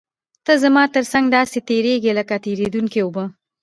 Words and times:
ته 0.45 0.53
زما 0.63 0.83
تر 0.95 1.03
څنګ 1.11 1.25
داسې 1.37 1.57
تېرېږې 1.69 2.11
لکه 2.19 2.35
تېرېدونکې 2.45 2.99
اوبه. 3.03 3.25